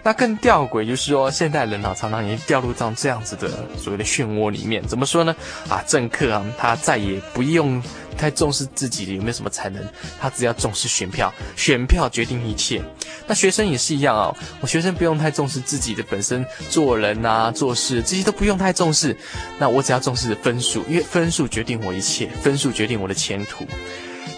[0.07, 4.81] 那更吊诡就是说，现代人啊，常常已经掉入到这样子的所谓的漩涡里面。
[4.87, 5.35] 怎么说呢？
[5.67, 7.83] 啊，政客啊，他再也不用
[8.17, 9.85] 太重视自己有没有什么才能，
[10.17, 12.81] 他只要重视选票，选票决定一切。
[13.27, 19.13] 那学生也是一样啊，我学生不用太重视自己的本身做人啊、做事这些都不用太重视。
[19.59, 23.67] 那我只要重视分数，因为分数决定我一切，分数决定我的前途。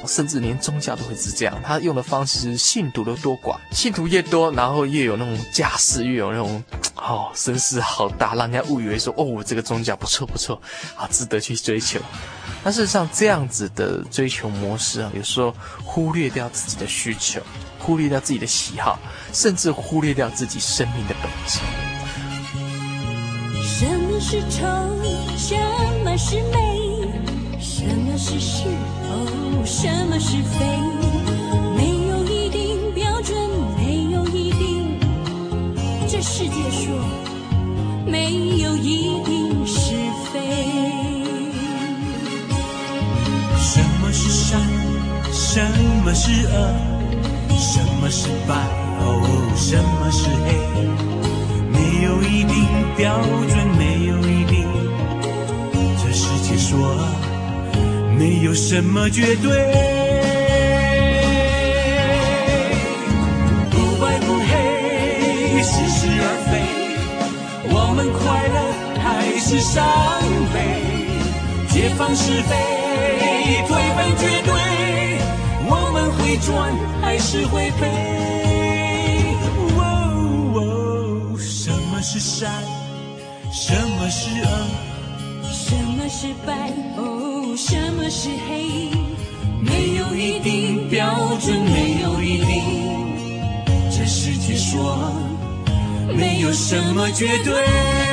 [0.07, 6.63] 甚至连宗教都会是这样，他用的方式是，信徒的多寡，信徒越多，然后越有那种架势，越有那种
[6.95, 10.61] 哦声势好大，让人家误以为说哦我这个宗教不错不错
[10.95, 11.99] 啊，值得去追求。
[12.63, 17.41] 但事实上，这样子的追求模式啊，有时候忽略掉自己的需求，
[17.77, 18.99] 忽略掉自己的喜好，
[19.31, 21.59] 甚至忽略掉自己生命的本质。
[23.63, 24.65] 什么是丑？
[25.37, 25.55] 什
[26.03, 27.28] 么是美？
[28.21, 28.63] 是是是？
[29.63, 30.65] 什么是非？
[31.77, 33.33] 没有一定标准，
[33.77, 34.99] 没有一定。
[36.05, 36.99] 这世界说
[38.05, 39.95] 没有一定是
[40.33, 41.23] 非。
[43.57, 44.59] 什么是善？
[45.31, 45.61] 什
[46.03, 46.73] 么是恶？
[47.57, 48.53] 什么是白？
[48.99, 50.47] 哦，什么是黑？
[51.71, 52.67] 没有一定
[52.97, 53.17] 标
[53.47, 54.67] 准，没有一定。
[56.03, 56.77] 这世界说。
[58.19, 59.49] 没有什么绝对，
[63.71, 66.51] 不白不黑，似是而非。
[67.73, 68.57] 我们快乐
[69.01, 69.07] 还
[69.39, 69.81] 是伤
[70.53, 70.57] 悲？
[71.69, 72.51] 解放是非，
[73.65, 74.51] 推翻绝对。
[75.71, 77.87] 我们会赚还是会赔？
[79.77, 79.79] 哦
[80.55, 82.51] 哦，什么是善？
[83.49, 84.47] 什么是恶？
[85.53, 86.69] 什么是白？
[87.61, 88.89] 什么是黑？
[89.61, 92.63] 没有一定标准，没有一定。
[93.91, 95.11] 这世界说，
[96.15, 98.08] 没有什么绝对。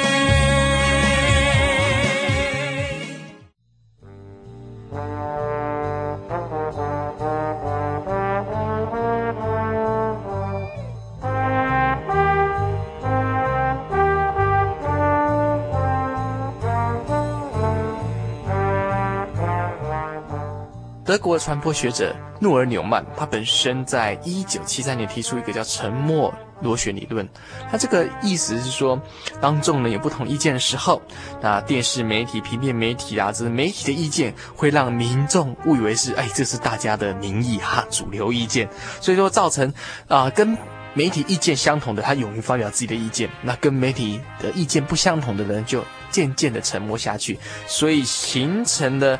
[21.07, 27.27] 德国的传播学者诺尔纽曼，他本身在一九七三年提出一个叫“沉默螺旋理论”。
[27.71, 29.01] 他这个意思是说，
[29.41, 31.01] 当众人有不同意见的时候，
[31.41, 38.69] 那电视媒体、平面媒体啊，这媒体的意见，会让民众误以为是哎，这是大家的民意哈，主流意见。
[39.01, 39.73] 所以说，造成
[40.09, 40.59] 啊、跟
[40.93, 47.39] 媒体意见相同的，他勇于发表自己的意见；那跟媒体的意见不相同的人，就渐渐的沉默下去。
[47.69, 49.17] 所以形成的。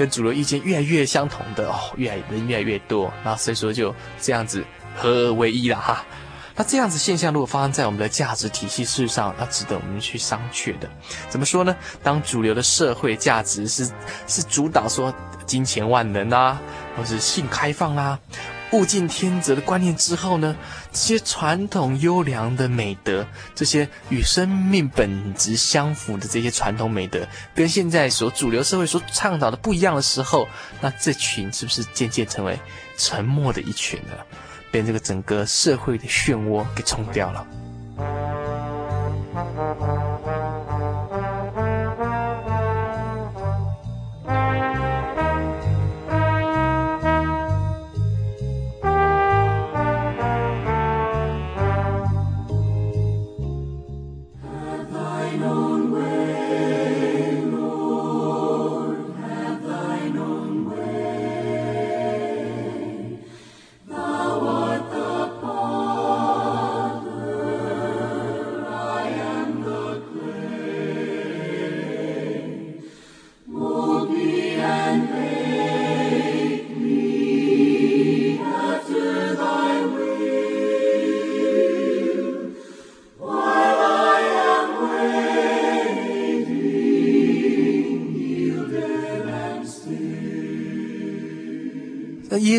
[0.00, 4.64] 跟主流意见越来越相同的哦，越来人越来越多，那所以说就这样子
[4.96, 6.02] 合二为一了哈。
[6.56, 10.88] 那这样子现象如果发生在我们的价值体系事上，那值得我们去商榷的。
[11.28, 11.76] 怎么说呢？
[12.02, 13.90] 当主流的社会价值是
[14.26, 16.58] 是主导说金钱万能啊，
[16.96, 18.18] 或是性开放啊。
[18.72, 20.56] 物竞天择的观念之后呢，
[20.92, 30.46] 这些传统优良的美德，这些与生命本质相符的这些传统美德，跟现在所主流社会所倡导的不一样的时候，
[30.80, 32.58] 那这群是不是渐渐成为
[32.96, 34.12] 沉默的一群呢？
[34.70, 37.44] 被这个整个社会的漩涡给冲掉了。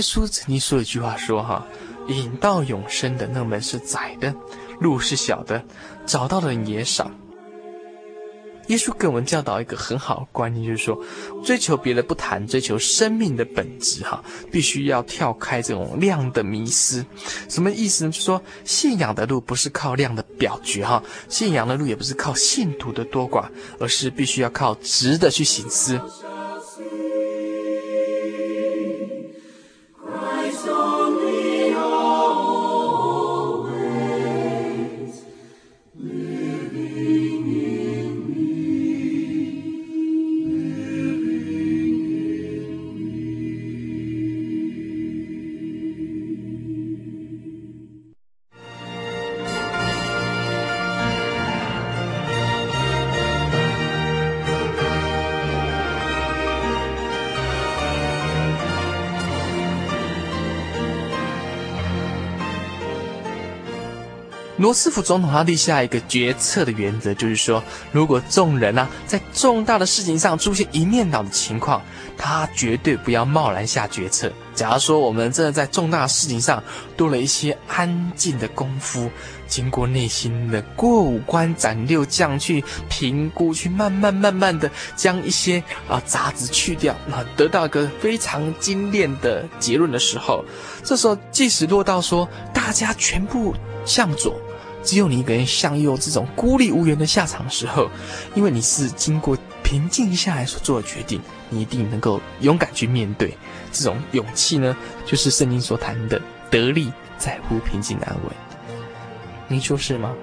[0.02, 1.64] 耶稣曾经说一句话说：“哈，
[2.08, 4.34] 引到永生的那门是窄的，
[4.80, 5.64] 路是小的，
[6.08, 7.12] 找到的人也少。”
[8.66, 10.99] 耶稣给我们教导一个很好的观念，就是说，
[11.43, 17.06] 追求别的不谈，追求生命的本质，哈，必须要跳开这种量的迷思。
[17.47, 18.10] 什么意思呢？
[18.10, 23.45] 就是说，信仰的路不是靠量的表决，哈，信仰的路也不是靠信徒的多寡，
[23.80, 26.02] 而是必须要靠质的去行思。
[64.62, 71.82] 罗斯福总统他立下一个决策的原则，就是说，如果众人啊在重大的事情上出现一面倒的情况，
[72.16, 74.32] 他绝对不要贸然下决策。
[74.53, 76.64] 假如说我们真的在重大的事情上
[76.95, 79.09] 多了一些安静的功夫，
[79.47, 90.45] 经过内心的过五关斩六将去评估，去慢慢慢慢的将一些啊杂质去掉，那得到一个非常精炼的结论的时候，
[90.84, 93.55] 这时候即使落到说大家全部
[93.88, 94.39] 向左。
[94.84, 97.89] 只有你一个人向右，这种孤立无援的下场的时候，
[98.36, 103.36] 因为你是经过平静下来所做的决定，你一定能够勇敢去面对。
[103.71, 104.75] 这种勇气呢，
[105.05, 108.32] 就是圣经所谈的得力在乎平静的安稳。
[109.47, 110.13] 你说是吗？